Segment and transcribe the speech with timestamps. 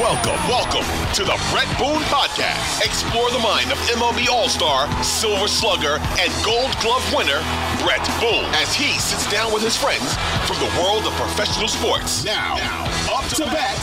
[0.00, 2.82] Welcome, welcome to the Bret Boone Podcast.
[2.82, 7.42] Explore the mind of MLB All Star, Silver Slugger, and Gold Glove winner,
[7.84, 10.14] Bret Boone, as he sits down with his friends
[10.46, 12.24] from the world of professional sports.
[12.24, 13.76] Now, now up to bat,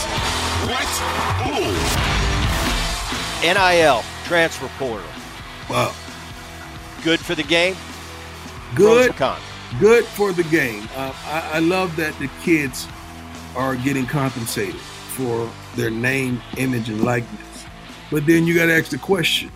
[0.66, 0.90] Bret
[1.46, 1.78] Boone.
[3.44, 5.08] NIL, transfer portal.
[5.70, 5.94] Wow.
[7.04, 7.76] Good for the game?
[8.74, 9.12] Good.
[9.14, 10.90] Pros or Good for the game.
[10.96, 12.88] Uh, I, I love that the kids
[13.56, 14.82] are getting compensated
[15.20, 17.66] for their name, image, and likeness.
[18.10, 19.52] But then you got to ask the question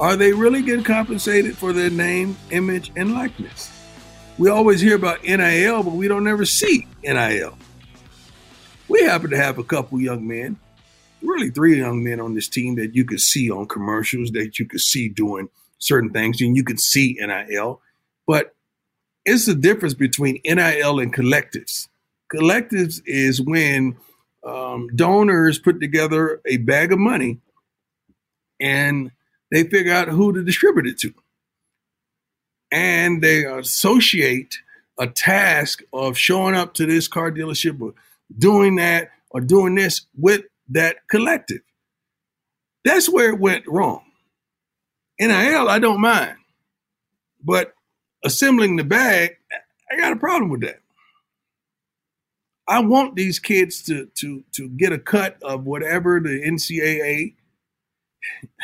[0.00, 3.70] are they really getting compensated for their name, image, and likeness?
[4.38, 7.56] We always hear about NIL, but we don't ever see NIL.
[8.88, 10.58] We happen to have a couple young men,
[11.22, 14.66] really three young men on this team that you could see on commercials, that you
[14.66, 17.80] could see doing certain things, and you could see NIL.
[18.26, 18.54] But
[19.24, 21.88] it's the difference between NIL and collectives.
[22.32, 23.96] Collectives is when
[24.46, 27.38] um, donors put together a bag of money
[28.60, 29.10] and
[29.50, 31.14] they figure out who to distribute it to.
[32.72, 34.58] And they associate
[34.98, 37.94] a task of showing up to this car dealership or
[38.38, 41.62] doing that or doing this with that collective.
[42.84, 44.04] That's where it went wrong.
[45.18, 46.36] NIL, I don't mind.
[47.42, 47.74] But
[48.24, 49.36] assembling the bag,
[49.90, 50.80] I got a problem with that.
[52.70, 57.34] I want these kids to to to get a cut of whatever the NCAA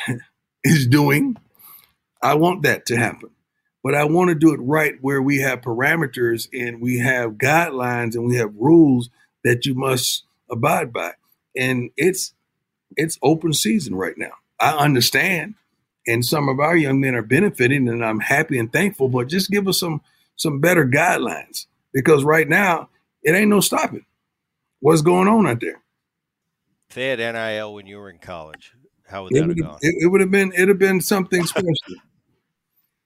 [0.64, 1.36] is doing.
[2.22, 3.30] I want that to happen.
[3.82, 8.14] But I want to do it right where we have parameters and we have guidelines
[8.14, 9.10] and we have rules
[9.42, 11.12] that you must abide by.
[11.56, 12.32] And it's
[12.96, 14.32] it's open season right now.
[14.60, 15.54] I understand
[16.06, 19.50] and some of our young men are benefiting and I'm happy and thankful, but just
[19.50, 20.00] give us some
[20.36, 22.88] some better guidelines because right now
[23.26, 24.06] it ain't no stopping.
[24.78, 25.82] What's going on out there?
[26.88, 28.72] If they had NIL when you were in college,
[29.08, 29.78] how would that have gone?
[29.82, 31.74] It, it would have been it'd have been something special.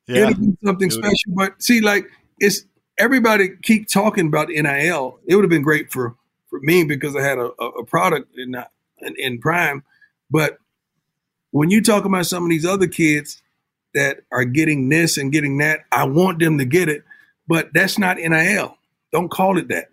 [0.06, 0.16] yeah.
[0.16, 1.34] It'd have been something special.
[1.34, 2.04] But see, like
[2.38, 2.64] it's
[2.98, 5.18] everybody keep talking about NIL.
[5.26, 6.14] It would have been great for
[6.50, 8.54] for me because I had a, a product in,
[8.98, 9.82] in in Prime.
[10.30, 10.58] But
[11.50, 13.42] when you talk about some of these other kids
[13.94, 17.04] that are getting this and getting that, I want them to get it,
[17.48, 18.76] but that's not NIL.
[19.12, 19.89] Don't call it that.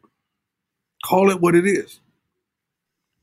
[1.06, 2.00] Call it what it is.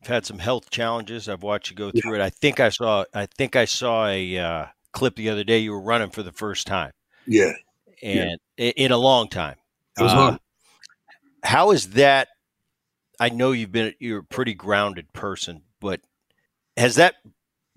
[0.03, 1.29] I've had some health challenges.
[1.29, 2.25] I've watched you go through yeah.
[2.25, 2.27] it.
[2.27, 3.05] I think I saw.
[3.15, 5.59] I think I saw a uh, clip the other day.
[5.59, 6.93] You were running for the first time.
[7.27, 7.53] Yeah.
[8.03, 8.73] And yeah.
[8.77, 9.57] in a long time.
[9.97, 10.37] Uh,
[11.43, 12.29] how is that?
[13.19, 13.95] I know you've been.
[13.99, 16.01] You're a pretty grounded person, but
[16.77, 17.15] has that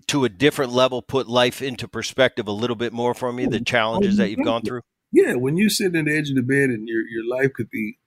[0.08, 3.46] to a different level put life into perspective a little bit more for me?
[3.46, 4.82] The challenges that you've gone through.
[5.12, 7.70] Yeah, when you sit at the edge of the bed and your your life could
[7.70, 7.98] be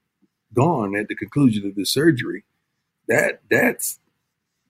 [0.53, 2.44] gone at the conclusion of the surgery,
[3.07, 4.00] that that's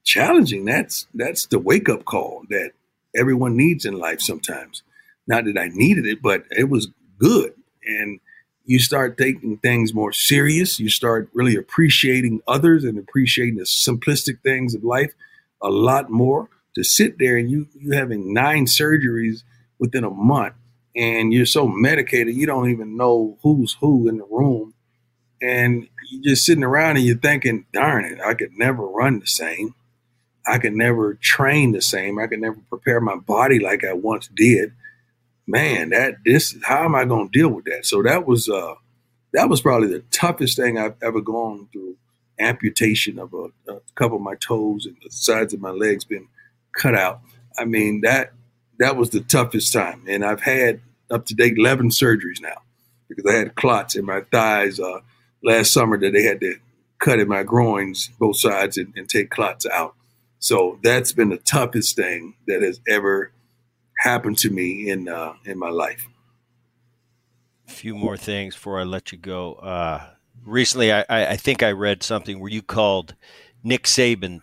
[0.03, 0.65] challenging.
[0.65, 2.71] That's that's the wake up call that
[3.15, 4.83] everyone needs in life sometimes.
[5.27, 7.53] Not that I needed it, but it was good.
[7.85, 8.19] And
[8.65, 10.79] you start taking things more serious.
[10.79, 15.13] You start really appreciating others and appreciating the simplistic things of life
[15.61, 16.49] a lot more.
[16.75, 19.43] To sit there and you you having nine surgeries
[19.77, 20.53] within a month
[20.95, 24.70] and you're so medicated you don't even know who's who in the room
[25.41, 29.27] and you're just sitting around and you're thinking, darn it, I could never run the
[29.27, 29.73] same.
[30.45, 32.19] I could never train the same.
[32.19, 34.73] I could never prepare my body like I once did.
[35.47, 37.85] Man, that this how am I going to deal with that?
[37.85, 38.75] So that was uh
[39.33, 41.97] that was probably the toughest thing I've ever gone through.
[42.39, 46.27] Amputation of a, a couple of my toes and the sides of my legs been
[46.75, 47.21] cut out.
[47.57, 48.33] I mean that
[48.79, 52.61] that was the toughest time, and I've had up to date eleven surgeries now
[53.07, 54.79] because I had clots in my thighs.
[54.79, 55.01] Uh,
[55.43, 56.55] last summer that they had to
[56.99, 59.95] cut in my groins, both sides, and, and take clots out.
[60.39, 63.31] So that's been the toughest thing that has ever
[63.99, 66.07] happened to me in uh, in my life.
[67.67, 69.53] A few more things before I let you go.
[69.53, 70.03] Uh,
[70.43, 73.15] recently, I, I think I read something where you called
[73.63, 74.41] Nick Saban,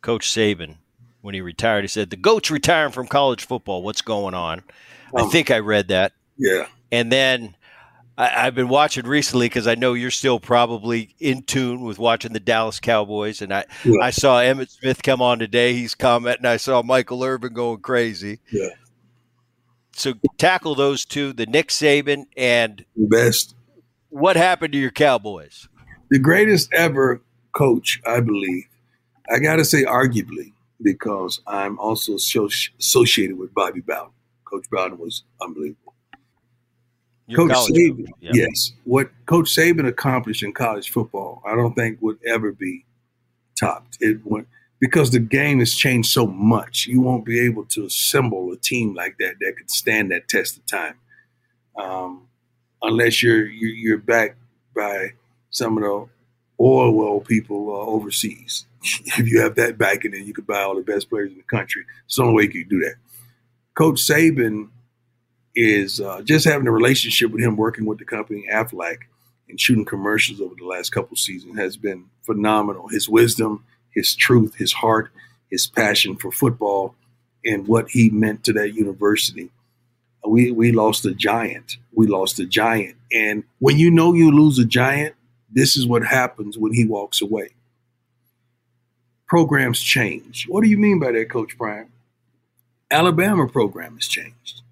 [0.00, 0.76] Coach Saban,
[1.20, 1.84] when he retired.
[1.84, 3.82] He said, The GOAT's retiring from college football.
[3.82, 4.62] What's going on?
[5.14, 6.12] Um, I think I read that.
[6.36, 6.66] Yeah.
[6.92, 7.56] And then
[8.18, 12.32] I, have been watching recently because I know you're still probably in tune with watching
[12.32, 13.40] the Dallas Cowboys.
[13.40, 13.96] And I, yeah.
[14.02, 15.72] I saw Emmitt Smith come on today.
[15.72, 16.46] He's commenting.
[16.46, 18.40] I saw Michael Irvin going crazy.
[18.52, 18.68] Yeah.
[19.92, 23.54] So tackle those two, the Nick Saban and best.
[24.10, 25.68] What happened to your Cowboys?
[26.10, 27.22] The greatest ever
[27.52, 28.64] coach, I believe.
[29.32, 30.52] I got to say, arguably,
[30.82, 34.12] because I'm also associated with Bobby Bowden.
[34.44, 35.89] Coach Bowden was unbelievable.
[37.34, 38.30] Coach Saban, yeah.
[38.34, 42.84] yes, what Coach Saban accomplished in college football, I don't think would ever be
[43.58, 43.98] topped.
[44.00, 44.48] It went
[44.80, 46.86] because the game has changed so much.
[46.86, 50.56] You won't be able to assemble a team like that that could stand that test
[50.56, 50.94] of time,
[51.78, 52.28] um,
[52.82, 54.38] unless you're you're backed
[54.74, 55.10] by
[55.50, 56.06] some of the
[56.60, 58.66] oil well people uh, overseas.
[58.82, 61.42] if you have that backing, then you could buy all the best players in the
[61.44, 61.84] country.
[62.06, 62.94] It's the only way you can do that.
[63.74, 64.68] Coach Saban
[65.62, 69.00] is uh, just having a relationship with him, working with the company Aflac
[69.46, 72.88] and shooting commercials over the last couple seasons has been phenomenal.
[72.88, 75.10] His wisdom, his truth, his heart,
[75.50, 76.94] his passion for football,
[77.44, 79.50] and what he meant to that university.
[80.26, 81.76] We we lost a giant.
[81.92, 85.14] We lost a giant, and when you know you lose a giant,
[85.50, 87.50] this is what happens when he walks away.
[89.26, 90.46] Programs change.
[90.48, 91.92] What do you mean by that, Coach Prime?
[92.90, 94.62] Alabama program has changed.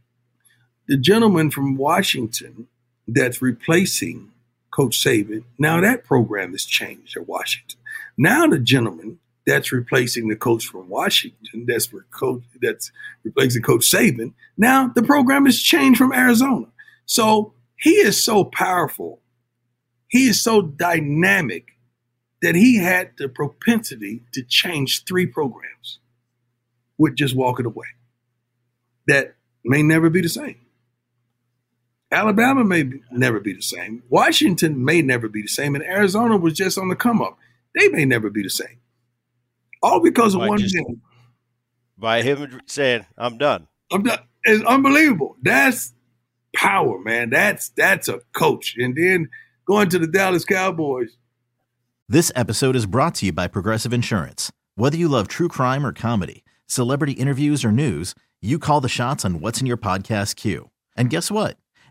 [0.89, 2.67] The gentleman from Washington
[3.07, 4.31] that's replacing
[4.71, 7.79] Coach Saban, now that program has changed at Washington.
[8.17, 12.93] Now the gentleman that's replacing the coach from Washington, that's coach that's
[13.25, 16.67] replacing Coach Saban, now the program has changed from Arizona.
[17.07, 19.21] So he is so powerful,
[20.09, 21.73] he is so dynamic
[22.43, 25.99] that he had the propensity to change three programs
[26.97, 27.87] with just walking away
[29.07, 29.35] that
[29.65, 30.57] may never be the same.
[32.11, 34.03] Alabama may be, never be the same.
[34.09, 35.75] Washington may never be the same.
[35.75, 37.37] And Arizona was just on the come up.
[37.75, 38.81] They may never be the same.
[39.83, 41.01] All because of by one thing.
[41.99, 43.69] By him saying, I'm done.
[43.93, 44.21] I'm done.
[44.45, 45.37] It's unbelievable.
[45.43, 45.93] That's
[46.57, 47.31] power, man.
[47.31, 48.75] That's that's a coach.
[48.79, 49.29] And then
[49.67, 51.17] going to the Dallas Cowboys.
[52.09, 54.51] This episode is brought to you by Progressive Insurance.
[54.77, 59.25] Whether you love true crime or comedy, celebrity interviews or news, you call the shots
[59.25, 60.71] on what's in your podcast queue.
[60.97, 61.59] And guess what?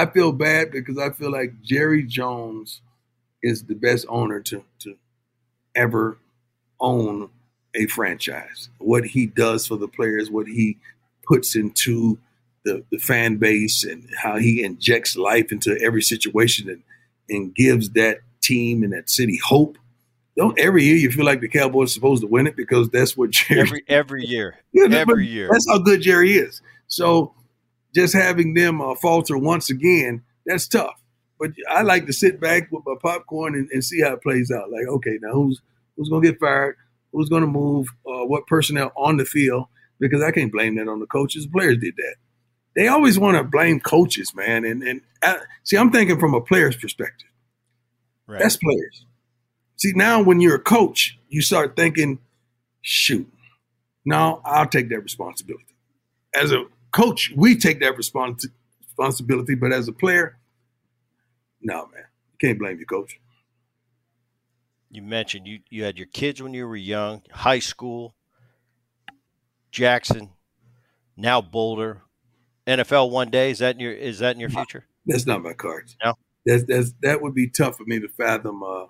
[0.00, 2.80] I feel bad because I feel like Jerry Jones
[3.42, 4.96] is the best owner to, to
[5.74, 6.16] ever
[6.80, 7.28] own
[7.74, 8.70] a franchise.
[8.78, 10.78] What he does for the players, what he
[11.26, 12.18] puts into
[12.64, 16.82] the, the fan base, and how he injects life into every situation and,
[17.28, 19.76] and gives that team and that city hope.
[20.34, 23.18] Don't every year you feel like the Cowboys are supposed to win it because that's
[23.18, 24.56] what Jerry every every year.
[24.72, 25.50] Yeah, every year.
[25.52, 26.62] That's how good Jerry is.
[26.86, 27.34] So
[27.94, 31.00] just having them uh, falter once again, that's tough.
[31.38, 34.50] But I like to sit back with my popcorn and, and see how it plays
[34.50, 34.70] out.
[34.70, 35.60] Like, okay, now who's
[35.96, 36.76] who's gonna get fired?
[37.12, 37.88] Who's gonna move?
[38.06, 39.66] Uh, what personnel on the field?
[39.98, 41.44] Because I can't blame that on the coaches.
[41.44, 42.16] The players did that.
[42.76, 44.64] They always want to blame coaches, man.
[44.64, 47.28] And and I, see, I'm thinking from a player's perspective.
[48.26, 48.38] Right.
[48.38, 49.06] That's players.
[49.76, 52.18] See, now when you're a coach, you start thinking,
[52.82, 53.26] shoot,
[54.04, 55.74] now I'll take that responsibility.
[56.34, 58.46] As a coach, we take that respons-
[58.82, 60.38] responsibility, but as a player,
[61.62, 63.18] no, man, you can't blame your coach.
[64.90, 68.14] You mentioned you, you had your kids when you were young, high school,
[69.70, 70.30] Jackson,
[71.16, 72.02] now Boulder,
[72.66, 73.50] NFL one day.
[73.50, 74.84] Is that in your is that in your future?
[75.06, 75.96] That's not my cards.
[76.02, 76.14] No.
[76.44, 78.86] That's that's that would be tough for me to fathom uh,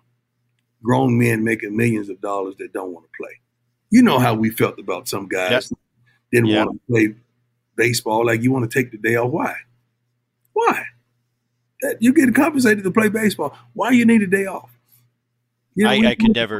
[0.83, 3.33] grown men making millions of dollars that don't want to play.
[3.90, 5.78] You know how we felt about some guys Yep.
[6.33, 6.64] didn't Yeah.
[6.64, 7.14] want to play
[7.77, 8.27] baseball.
[8.27, 9.31] Like you want to take the day off.
[9.31, 9.55] Why?
[10.53, 10.85] Why?
[11.83, 13.57] That you get compensated to play baseball.
[13.73, 14.71] Why you need a day off?
[15.75, 16.59] You know, I, I could never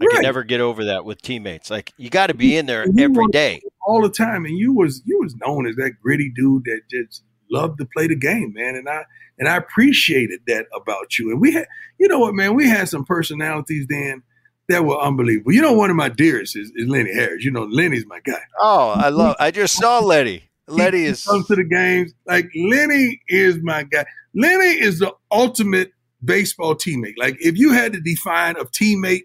[0.00, 0.10] I Right.
[0.16, 1.70] could never get over that with teammates.
[1.70, 3.60] Like you got to be in there every day.
[3.86, 7.22] all the time, and you was you was known as that gritty dude that just
[7.52, 8.74] loved to play the game, man.
[8.74, 9.04] And I
[9.38, 11.30] and I appreciated that about you.
[11.30, 11.66] And we had,
[11.98, 14.24] you know what, man, we had some personalities then
[14.72, 15.52] that were unbelievable.
[15.52, 17.44] You know, one of my dearest is, is Lenny Harris.
[17.44, 18.40] You know, Lenny's my guy.
[18.60, 19.36] Oh, I love.
[19.38, 20.50] I just saw Lenny.
[20.68, 24.04] Lenny He is comes to the games like Lenny is my guy.
[24.34, 25.92] Lenny is the ultimate
[26.24, 27.14] baseball teammate.
[27.18, 29.22] Like if you had to define a teammate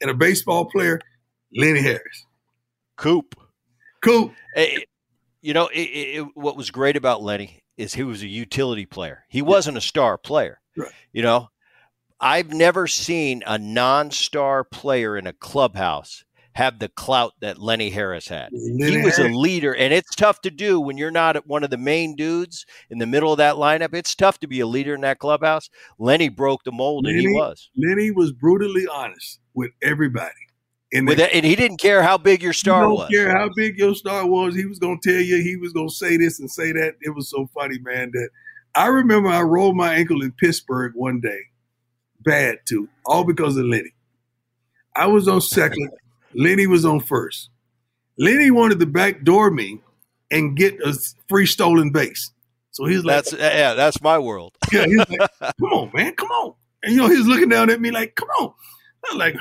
[0.00, 1.00] and a baseball player,
[1.54, 2.26] Lenny Harris.
[2.96, 3.34] Coop.
[4.02, 4.32] Coop.
[4.56, 4.78] Eh,
[5.40, 8.86] you know, it, it, it- what was great about Lenny is he was a utility
[8.86, 9.24] player.
[9.28, 10.60] He wasn't a star player.
[10.76, 10.90] Right.
[11.12, 11.48] You know,
[12.20, 18.28] I've never seen a non-star player in a clubhouse have the clout that Lenny Harris
[18.28, 18.48] had.
[18.52, 19.32] Lenny he was Harris.
[19.32, 22.64] a leader, and it's tough to do when you're not one of the main dudes
[22.88, 23.92] in the middle of that lineup.
[23.92, 25.68] It's tough to be a leader in that clubhouse.
[25.98, 27.68] Lenny broke the mold, and he was.
[27.76, 30.32] Lenny was brutally honest with everybody.
[30.92, 33.10] And With that, and he didn't care how big your star don't was.
[33.10, 34.54] care how big your star was.
[34.54, 35.42] He was going to tell you.
[35.42, 36.94] He was going to say this and say that.
[37.02, 38.12] It was so funny, man.
[38.12, 38.30] That
[38.74, 41.40] I remember I rolled my ankle in Pittsburgh one day,
[42.26, 43.94] bad too, all because of Lenny.
[44.94, 45.90] I was on second.
[46.34, 47.48] Lenny was on first.
[48.18, 49.80] Lenny wanted to backdoor me
[50.30, 50.94] and get a
[51.28, 52.30] free stolen base.
[52.72, 54.54] So he's like, That's yeah, that's my world.
[54.72, 56.54] yeah, he's like, come on, man, come on.
[56.82, 58.52] And you know, he was looking down at me like, come on.
[59.10, 59.36] I'm like,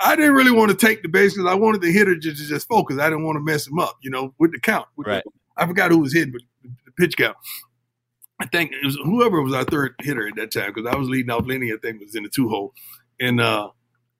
[0.00, 2.48] I didn't really want to take the base because I wanted the hitter to just,
[2.48, 2.98] just focus.
[2.98, 4.86] I didn't want to mess him up, you know, with the count.
[4.96, 5.24] With the- Right.
[5.56, 6.42] I forgot who was hitting, but
[6.84, 7.36] the pitch count.
[8.44, 11.08] I think it was whoever was our third hitter at that time because I was
[11.08, 11.72] leading off Lenny.
[11.72, 12.74] I think was in the two hole,
[13.18, 13.70] and uh,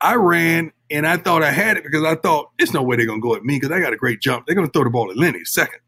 [0.00, 3.04] I ran and I thought I had it because I thought it's no way they're
[3.04, 4.47] gonna go at me because I got a great jump.
[4.47, 5.81] They're gonna throw the ball at Lenny second.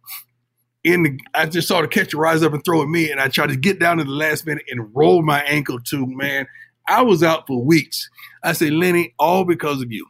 [0.84, 3.28] In the, I just saw the catcher rise up and throw at me, and I
[3.28, 6.06] tried to get down to the last minute and roll my ankle too.
[6.06, 6.46] Man,
[6.86, 8.10] I was out for weeks.
[8.44, 10.06] I said, Lenny, all because of you,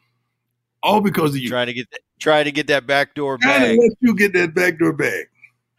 [0.83, 1.49] all because of you.
[1.49, 3.77] trying to get that, trying to get that backdoor Trying bag.
[3.77, 5.27] to let you get that backdoor bag.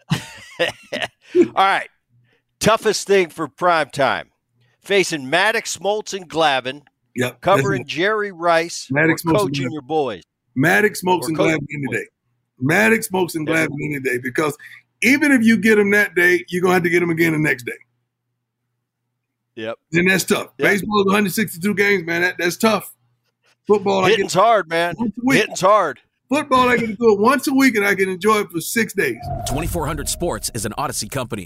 [1.36, 1.89] All right.
[2.60, 4.32] Toughest thing for prime time.
[4.82, 6.84] Facing Maddux, Smoltz, and Glavine,
[7.16, 7.42] Yep.
[7.42, 9.72] covering Jerry Rice, Maddux, or Smoltz, and coaching Glavine.
[9.74, 10.24] your boys.
[10.58, 12.06] Maddux Smoltz and Coach- Glavine any day.
[12.64, 14.58] Maddux Smoltz and Glavine any day because
[15.04, 17.40] even if you get them that day, you're gonna have to get them again the
[17.40, 17.74] next day.
[19.56, 19.76] Yep.
[19.94, 20.48] And that's tough.
[20.58, 20.70] Yep.
[20.70, 22.22] Baseball is 162 games, man.
[22.22, 22.94] That, that's tough.
[23.68, 24.96] Football, I Hitting's get hard, man.
[24.98, 25.40] once a week.
[25.40, 26.00] Hitting's hard.
[26.30, 28.94] Football, I can do it once a week and I can enjoy it for six
[28.94, 29.18] days.
[29.48, 31.46] 2400 Sports is an Audacy company.